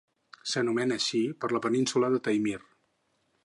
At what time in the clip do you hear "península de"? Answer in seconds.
1.67-2.21